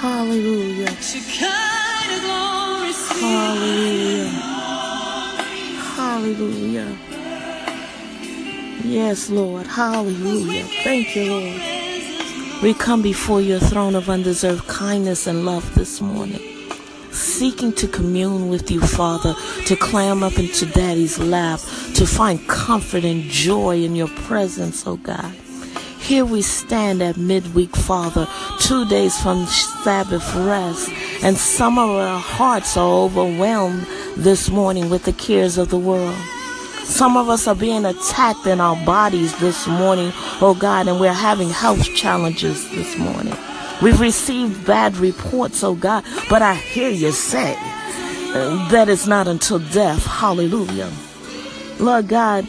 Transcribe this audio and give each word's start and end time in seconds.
Hallelujah. 0.00 0.90
Hallelujah. 3.18 4.28
Hallelujah. 5.96 6.98
Yes, 8.84 9.28
Lord. 9.30 9.66
Hallelujah. 9.66 10.64
Thank 10.84 11.16
you, 11.16 11.24
Lord. 11.30 12.62
We 12.62 12.74
come 12.74 13.02
before 13.02 13.40
your 13.40 13.58
throne 13.58 13.94
of 13.94 14.08
undeserved 14.08 14.68
kindness 14.68 15.26
and 15.26 15.44
love 15.44 15.74
this 15.74 16.00
morning, 16.00 16.40
seeking 17.18 17.72
to 17.74 17.88
commune 17.88 18.48
with 18.48 18.70
you, 18.70 18.80
Father, 18.80 19.34
to 19.66 19.76
climb 19.76 20.22
up 20.22 20.38
into 20.38 20.66
Daddy's 20.66 21.18
lap, 21.18 21.60
to 21.94 22.06
find 22.06 22.46
comfort 22.48 23.04
and 23.04 23.22
joy 23.24 23.82
in 23.82 23.96
your 23.96 24.08
presence, 24.08 24.86
oh 24.86 24.96
God. 24.96 25.34
Here 26.00 26.24
we 26.24 26.40
stand 26.42 27.02
at 27.02 27.16
midweek, 27.16 27.76
Father, 27.76 28.26
two 28.60 28.88
days 28.88 29.20
from 29.20 29.44
Sabbath 29.46 30.34
rest, 30.36 30.90
and 31.22 31.36
some 31.36 31.78
of 31.78 31.90
our 31.90 32.18
hearts 32.18 32.76
are 32.76 32.88
overwhelmed 32.88 33.86
this 34.16 34.48
morning 34.48 34.88
with 34.88 35.04
the 35.04 35.12
cares 35.12 35.58
of 35.58 35.68
the 35.68 35.78
world. 35.78 36.16
Some 36.84 37.18
of 37.18 37.28
us 37.28 37.46
are 37.46 37.54
being 37.54 37.84
attacked 37.84 38.46
in 38.46 38.60
our 38.60 38.76
bodies 38.86 39.38
this 39.38 39.66
morning, 39.66 40.10
oh 40.40 40.56
God, 40.58 40.88
and 40.88 40.98
we're 40.98 41.12
having 41.12 41.50
health 41.50 41.84
challenges 41.94 42.70
this 42.70 42.96
morning. 42.96 43.36
We've 43.80 44.00
received 44.00 44.66
bad 44.66 44.96
reports, 44.96 45.62
oh 45.62 45.74
God, 45.74 46.04
but 46.28 46.42
I 46.42 46.54
hear 46.54 46.90
you 46.90 47.12
say 47.12 47.54
that 48.34 48.88
it's 48.88 49.06
not 49.06 49.28
until 49.28 49.60
death. 49.60 50.04
Hallelujah. 50.04 50.90
Lord 51.78 52.08
God, 52.08 52.46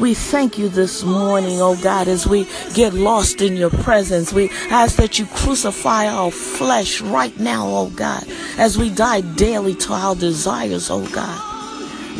we 0.00 0.14
thank 0.14 0.58
you 0.58 0.68
this 0.68 1.04
morning, 1.04 1.60
oh 1.60 1.80
God, 1.80 2.08
as 2.08 2.26
we 2.26 2.48
get 2.74 2.92
lost 2.92 3.40
in 3.40 3.56
your 3.56 3.70
presence. 3.70 4.32
We 4.32 4.50
ask 4.70 4.96
that 4.96 5.18
you 5.18 5.26
crucify 5.26 6.06
our 6.08 6.30
flesh 6.30 7.00
right 7.00 7.36
now, 7.38 7.66
oh 7.68 7.90
God, 7.90 8.24
as 8.58 8.76
we 8.76 8.90
die 8.90 9.20
daily 9.20 9.74
to 9.76 9.92
our 9.92 10.16
desires, 10.16 10.90
oh 10.90 11.06
God. 11.08 11.44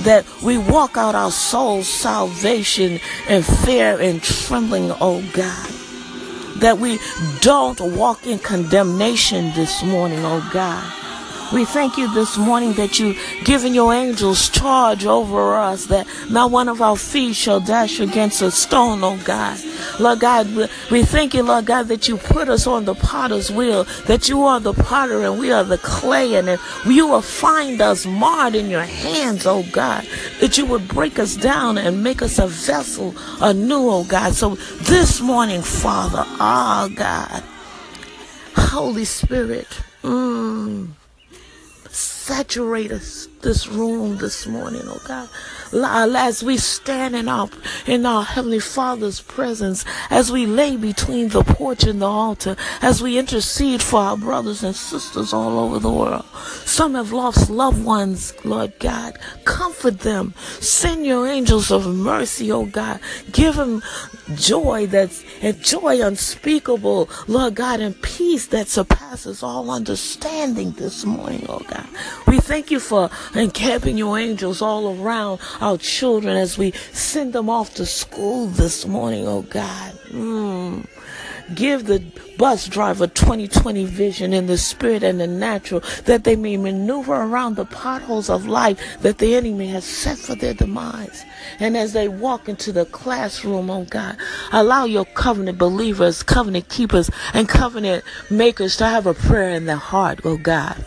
That 0.04 0.24
we 0.42 0.58
walk 0.58 0.96
out 0.96 1.16
our 1.16 1.32
soul's 1.32 1.88
salvation 1.88 3.00
in 3.28 3.42
fear 3.42 3.98
and 4.00 4.22
trembling, 4.22 4.92
oh 5.00 5.24
God. 5.32 5.77
That 6.60 6.78
we 6.78 6.98
don't 7.40 7.80
walk 7.96 8.26
in 8.26 8.38
condemnation 8.38 9.52
this 9.54 9.82
morning, 9.82 10.20
oh 10.24 10.48
God. 10.52 10.84
We 11.50 11.64
thank 11.64 11.96
you 11.96 12.12
this 12.12 12.36
morning 12.36 12.74
that 12.74 12.98
you've 12.98 13.16
given 13.44 13.72
your 13.72 13.94
angels 13.94 14.50
charge 14.50 15.06
over 15.06 15.56
us, 15.56 15.86
that 15.86 16.06
not 16.28 16.50
one 16.50 16.68
of 16.68 16.82
our 16.82 16.96
feet 16.96 17.36
shall 17.36 17.58
dash 17.58 18.00
against 18.00 18.42
a 18.42 18.50
stone, 18.50 19.02
oh 19.02 19.18
God. 19.24 19.58
Lord 19.98 20.20
God, 20.20 20.46
we- 20.90 21.04
thank 21.04 21.32
you, 21.32 21.42
Lord 21.42 21.64
God, 21.64 21.88
that 21.88 22.06
you 22.06 22.18
put 22.18 22.50
us 22.50 22.66
on 22.66 22.84
the 22.84 22.94
potter's 22.94 23.50
wheel, 23.50 23.86
that 24.08 24.28
you 24.28 24.44
are 24.44 24.60
the 24.60 24.74
potter 24.74 25.22
and 25.22 25.38
we 25.38 25.50
are 25.50 25.64
the 25.64 25.78
clay, 25.78 26.34
and 26.34 26.58
you 26.84 27.06
will 27.06 27.22
find 27.22 27.80
us 27.80 28.04
marred 28.04 28.54
in 28.54 28.68
your 28.68 28.82
hands, 28.82 29.46
oh 29.46 29.64
God, 29.72 30.06
that 30.40 30.56
you 30.56 30.66
would 30.66 30.88
break 30.88 31.18
us 31.18 31.36
down 31.36 31.78
and 31.78 32.02
make 32.02 32.22
us 32.22 32.38
a 32.38 32.46
vessel 32.46 33.14
anew, 33.40 33.88
oh 33.88 34.04
God. 34.04 34.34
So 34.34 34.54
this 34.82 35.20
morning, 35.20 35.62
Father, 35.62 36.24
ah, 36.26 36.88
God, 36.94 37.42
Holy 38.54 39.04
Spirit, 39.04 39.66
mm, 40.02 40.88
saturate 41.90 42.92
us 42.92 43.26
this 43.42 43.68
room 43.68 44.18
this 44.18 44.46
morning, 44.46 44.82
oh 44.84 45.00
God. 45.06 45.28
As 45.72 46.42
we 46.42 46.56
stand 46.56 47.14
in 47.14 47.28
our 47.28 47.48
in 47.86 48.06
our 48.06 48.24
Heavenly 48.24 48.58
Father's 48.58 49.20
presence, 49.20 49.84
as 50.10 50.32
we 50.32 50.46
lay 50.46 50.76
between 50.76 51.28
the 51.28 51.42
porch 51.42 51.84
and 51.84 52.00
the 52.00 52.06
altar, 52.06 52.56
as 52.80 53.02
we 53.02 53.18
intercede 53.18 53.82
for 53.82 54.00
our 54.00 54.16
brothers 54.16 54.62
and 54.62 54.74
sisters 54.74 55.32
all 55.32 55.58
over 55.58 55.78
the 55.78 55.92
world. 55.92 56.24
Some 56.64 56.94
have 56.94 57.12
lost 57.12 57.50
loved 57.50 57.84
ones, 57.84 58.32
Lord 58.44 58.78
God. 58.78 59.18
Comfort 59.44 60.00
them. 60.00 60.34
Send 60.60 61.04
your 61.04 61.26
angels 61.26 61.70
of 61.70 61.86
mercy, 61.86 62.50
oh 62.50 62.66
God. 62.66 63.00
Give 63.32 63.56
them 63.56 63.82
joy 64.34 64.86
that's 64.86 65.24
and 65.42 65.62
joy 65.62 66.04
unspeakable, 66.04 67.08
Lord 67.26 67.54
God, 67.54 67.80
and 67.80 68.00
peace 68.02 68.46
that 68.48 68.68
surpasses 68.68 69.42
all 69.42 69.70
understanding 69.70 70.72
this 70.72 71.04
morning, 71.04 71.44
oh 71.48 71.60
God. 71.68 71.86
We 72.26 72.38
thank 72.38 72.70
you 72.70 72.80
for 72.80 73.10
encamping 73.34 73.98
your 73.98 74.18
angels 74.18 74.62
all 74.62 75.00
around 75.00 75.40
our 75.60 75.78
children 75.78 76.36
as 76.36 76.58
we 76.58 76.72
send 76.92 77.32
them 77.32 77.48
off 77.48 77.74
to 77.74 77.86
school 77.86 78.46
this 78.46 78.86
morning, 78.86 79.26
oh 79.26 79.42
God. 79.42 79.92
Mm. 80.10 80.86
Give 81.54 81.86
the 81.86 82.04
bus 82.36 82.68
driver 82.68 83.06
2020 83.06 83.86
vision 83.86 84.34
in 84.34 84.46
the 84.46 84.58
spirit 84.58 85.02
and 85.02 85.18
the 85.18 85.26
natural 85.26 85.82
that 86.04 86.24
they 86.24 86.36
may 86.36 86.58
maneuver 86.58 87.14
around 87.14 87.56
the 87.56 87.64
potholes 87.64 88.28
of 88.28 88.46
life 88.46 88.78
that 89.00 89.16
the 89.16 89.34
enemy 89.34 89.68
has 89.68 89.84
set 89.84 90.18
for 90.18 90.34
their 90.34 90.52
demise. 90.52 91.24
And 91.58 91.74
as 91.74 91.94
they 91.94 92.06
walk 92.06 92.50
into 92.50 92.70
the 92.70 92.84
classroom, 92.84 93.70
oh 93.70 93.84
God, 93.84 94.18
allow 94.52 94.84
your 94.84 95.06
covenant 95.06 95.56
believers, 95.56 96.22
covenant 96.22 96.68
keepers, 96.68 97.10
and 97.32 97.48
covenant 97.48 98.04
makers 98.30 98.76
to 98.76 98.86
have 98.86 99.06
a 99.06 99.14
prayer 99.14 99.50
in 99.50 99.64
their 99.64 99.76
heart, 99.76 100.20
oh 100.24 100.36
God 100.36 100.84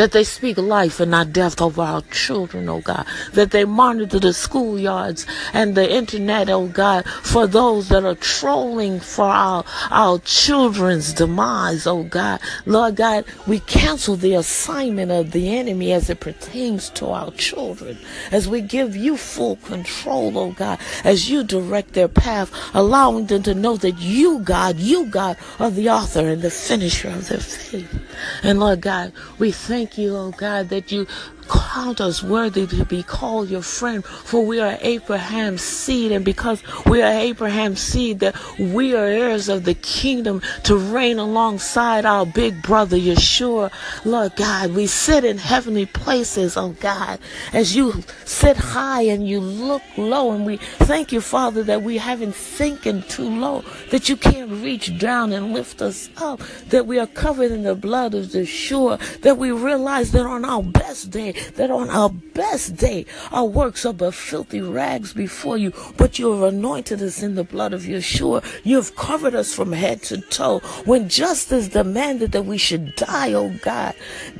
that 0.00 0.12
they 0.12 0.24
speak 0.24 0.56
life 0.56 0.98
and 0.98 1.10
not 1.10 1.30
death 1.30 1.60
over 1.60 1.82
our 1.82 2.00
children, 2.10 2.70
oh 2.70 2.80
God, 2.80 3.04
that 3.34 3.50
they 3.50 3.66
monitor 3.66 4.18
the 4.18 4.28
schoolyards 4.28 5.26
and 5.52 5.74
the 5.74 5.92
internet, 5.94 6.48
oh 6.48 6.68
God, 6.68 7.04
for 7.06 7.46
those 7.46 7.90
that 7.90 8.02
are 8.02 8.14
trolling 8.14 8.98
for 8.98 9.26
our, 9.26 9.62
our 9.90 10.18
children's 10.20 11.12
demise, 11.12 11.86
oh 11.86 12.04
God. 12.04 12.40
Lord 12.64 12.96
God, 12.96 13.26
we 13.46 13.60
cancel 13.60 14.16
the 14.16 14.32
assignment 14.32 15.10
of 15.10 15.32
the 15.32 15.54
enemy 15.54 15.92
as 15.92 16.08
it 16.08 16.20
pertains 16.20 16.88
to 16.90 17.08
our 17.08 17.30
children, 17.32 17.98
as 18.32 18.48
we 18.48 18.62
give 18.62 18.96
you 18.96 19.18
full 19.18 19.56
control, 19.56 20.38
oh 20.38 20.52
God, 20.52 20.78
as 21.04 21.28
you 21.28 21.44
direct 21.44 21.92
their 21.92 22.08
path, 22.08 22.50
allowing 22.72 23.26
them 23.26 23.42
to 23.42 23.54
know 23.54 23.76
that 23.76 23.98
you, 23.98 24.38
God, 24.38 24.78
you, 24.78 25.04
God, 25.04 25.36
are 25.58 25.70
the 25.70 25.90
author 25.90 26.26
and 26.26 26.40
the 26.40 26.50
finisher 26.50 27.10
of 27.10 27.28
their 27.28 27.38
faith. 27.38 28.00
And 28.42 28.58
Lord 28.58 28.80
God, 28.80 29.12
we 29.38 29.52
thank 29.52 29.89
you, 29.98 30.16
oh 30.16 30.30
God, 30.30 30.68
that 30.70 30.90
you 30.90 31.06
count 31.48 32.00
us 32.00 32.22
worthy 32.22 32.66
to 32.66 32.84
be 32.84 33.02
called 33.02 33.48
your 33.48 33.62
friend, 33.62 34.04
for 34.04 34.44
we 34.44 34.60
are 34.60 34.78
Abraham's 34.80 35.62
seed, 35.62 36.12
and 36.12 36.24
because 36.24 36.62
we 36.86 37.02
are 37.02 37.12
Abraham's 37.12 37.80
seed, 37.80 38.20
that 38.20 38.36
we 38.58 38.94
are 38.94 39.04
heirs 39.04 39.48
of 39.48 39.64
the 39.64 39.74
kingdom 39.74 40.40
to 40.64 40.76
reign 40.76 41.18
alongside 41.18 42.04
our 42.04 42.24
big 42.24 42.62
brother 42.62 42.96
Yeshua. 42.96 43.72
Lord 44.04 44.36
God, 44.36 44.72
we 44.72 44.86
sit 44.86 45.24
in 45.24 45.38
heavenly 45.38 45.86
places, 45.86 46.56
oh 46.56 46.70
God, 46.80 47.18
as 47.52 47.74
you 47.74 48.04
sit 48.24 48.56
high 48.56 49.02
and 49.02 49.26
you 49.26 49.40
look 49.40 49.82
low, 49.96 50.30
and 50.32 50.46
we 50.46 50.56
thank 50.56 51.10
you, 51.10 51.20
Father, 51.20 51.64
that 51.64 51.82
we 51.82 51.98
haven't 51.98 52.34
sinking 52.34 53.02
too 53.04 53.28
low, 53.28 53.64
that 53.90 54.08
you 54.08 54.16
can't 54.16 54.50
reach 54.62 54.98
down 54.98 55.32
and 55.32 55.52
lift 55.52 55.82
us 55.82 56.10
up, 56.16 56.40
that 56.68 56.86
we 56.86 56.98
are 56.98 57.08
covered 57.08 57.50
in 57.50 57.64
the 57.64 57.74
blood 57.74 58.14
of 58.14 58.26
Yeshua, 58.26 59.00
that 59.22 59.36
we 59.36 59.50
realize 59.80 60.12
that 60.12 60.26
on 60.26 60.44
our 60.44 60.62
best 60.62 61.10
day, 61.10 61.32
that 61.56 61.70
on 61.70 61.88
our 61.88 62.10
best 62.10 62.76
day, 62.76 63.06
our 63.32 63.46
works 63.46 63.86
are 63.86 63.94
but 63.94 64.12
filthy 64.12 64.60
rags 64.60 65.14
before 65.14 65.56
you, 65.56 65.72
but 65.96 66.18
you 66.18 66.30
have 66.32 66.42
anointed 66.42 67.00
us 67.00 67.22
in 67.22 67.34
the 67.34 67.44
blood 67.44 67.72
of 67.72 67.82
Yeshua. 67.82 68.44
You 68.62 68.76
have 68.76 68.94
covered 68.94 69.34
us 69.34 69.54
from 69.54 69.72
head 69.72 70.02
to 70.04 70.20
toe. 70.20 70.58
When 70.84 71.08
justice 71.08 71.68
demanded 71.68 72.32
that 72.32 72.44
we 72.44 72.58
should 72.58 72.94
die, 72.96 73.32
oh 73.32 73.56
God, 73.62 73.94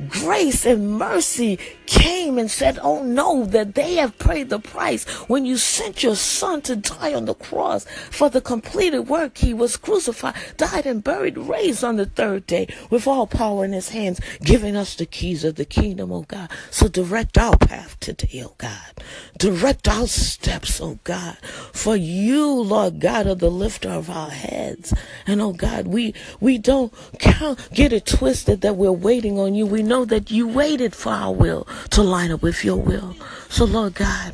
grace 0.09 0.63
and 0.63 0.91
mercy 0.91 1.57
came 1.87 2.37
and 2.37 2.49
said, 2.49 2.79
Oh 2.81 3.03
no, 3.03 3.45
that 3.45 3.75
they 3.75 3.95
have 3.95 4.17
paid 4.17 4.49
the 4.49 4.59
price 4.59 5.03
when 5.27 5.45
you 5.45 5.57
sent 5.57 6.03
your 6.03 6.15
son 6.15 6.61
to 6.63 6.75
die 6.75 7.13
on 7.13 7.25
the 7.25 7.33
cross 7.33 7.85
for 8.11 8.29
the 8.29 8.41
completed 8.41 9.09
work. 9.09 9.37
He 9.37 9.53
was 9.53 9.75
crucified, 9.75 10.35
died, 10.55 10.85
and 10.85 11.03
buried, 11.03 11.37
raised 11.37 11.83
on 11.83 11.97
the 11.97 12.05
third 12.05 12.47
day 12.47 12.67
with 12.89 13.07
all 13.07 13.27
power 13.27 13.65
in 13.65 13.73
his 13.73 13.89
hands, 13.89 14.21
giving 14.43 14.75
us 14.75 14.95
the 14.95 15.05
keys 15.21 15.43
of 15.43 15.53
the 15.53 15.65
kingdom, 15.65 16.11
oh 16.11 16.23
God. 16.23 16.49
So 16.71 16.87
direct 16.87 17.37
our 17.37 17.55
path 17.55 17.95
today, 17.99 18.41
oh 18.43 18.55
God. 18.57 18.91
Direct 19.37 19.87
our 19.87 20.07
steps, 20.07 20.81
oh 20.81 20.97
God. 21.03 21.37
For 21.73 21.95
you, 21.95 22.49
Lord 22.49 22.99
God, 22.99 23.27
are 23.27 23.35
the 23.35 23.51
lifter 23.51 23.89
of 23.89 24.09
our 24.09 24.31
heads. 24.31 24.95
And 25.27 25.39
oh 25.39 25.53
God, 25.53 25.85
we 25.85 26.15
we 26.39 26.57
don't 26.57 26.91
count, 27.19 27.69
get 27.71 27.93
it 27.93 28.07
twisted 28.07 28.61
that 28.61 28.77
we're 28.77 28.91
waiting 28.91 29.37
on 29.37 29.53
you. 29.53 29.67
We 29.67 29.83
know 29.83 30.05
that 30.05 30.31
you 30.31 30.47
waited 30.47 30.95
for 30.95 31.11
our 31.11 31.31
will 31.31 31.67
to 31.91 32.01
line 32.01 32.31
up 32.31 32.41
with 32.41 32.65
your 32.65 32.77
will. 32.77 33.15
So 33.47 33.65
Lord 33.65 33.93
God, 33.93 34.33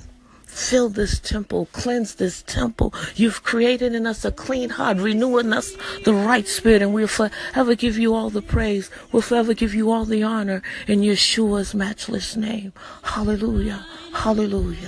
Fill 0.57 0.89
this 0.89 1.19
temple, 1.19 1.67
cleanse 1.71 2.15
this 2.15 2.41
temple. 2.41 2.93
You've 3.15 3.43
created 3.43 3.93
in 3.93 4.07
us 4.07 4.25
a 4.25 4.31
clean 4.31 4.71
heart, 4.71 4.97
renewing 4.97 5.53
us 5.53 5.77
the 6.03 6.15
right 6.15 6.47
spirit, 6.47 6.81
and 6.81 6.93
we'll 6.93 7.07
forever 7.07 7.75
give 7.75 7.97
you 7.97 8.15
all 8.15 8.31
the 8.31 8.41
praise. 8.41 8.89
We'll 9.11 9.21
forever 9.21 9.53
give 9.53 9.75
you 9.75 9.91
all 9.91 10.03
the 10.03 10.23
honor 10.23 10.63
in 10.87 11.01
Yeshua's 11.01 11.75
matchless 11.75 12.35
name. 12.35 12.73
Hallelujah. 13.03 13.85
Hallelujah. 14.13 14.79